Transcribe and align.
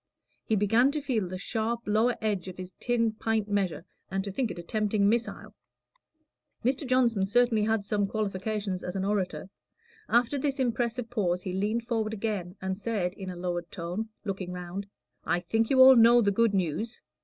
He 0.43 0.55
began 0.55 0.89
to 0.93 0.99
feel 0.99 1.27
the 1.27 1.37
sharp 1.37 1.81
lower 1.85 2.15
edge 2.21 2.47
of 2.47 2.57
his 2.57 2.71
tin 2.79 3.11
pint 3.11 3.47
measure, 3.47 3.85
and 4.09 4.23
to 4.23 4.31
think 4.31 4.49
it 4.49 4.57
a 4.57 4.63
tempting 4.63 5.07
missile. 5.07 5.53
Mr. 6.65 6.87
Johnson 6.87 7.27
certainly 7.27 7.61
had 7.65 7.85
some 7.85 8.07
qualifications 8.07 8.83
as 8.83 8.95
an 8.95 9.05
orator. 9.05 9.47
After 10.09 10.39
this 10.39 10.59
impressive 10.59 11.11
pause 11.11 11.43
he 11.43 11.53
leaned 11.53 11.83
forward 11.85 12.13
again, 12.13 12.55
and 12.59 12.79
said, 12.79 13.13
in 13.13 13.29
a 13.29 13.35
lowered 13.35 13.69
tone, 13.69 14.09
looking 14.25 14.51
round 14.51 14.87
"I 15.23 15.39
think 15.39 15.69
you 15.69 15.79
all 15.81 15.95
know 15.95 16.23
the 16.23 16.31
good 16.31 16.55
news." 16.55 16.99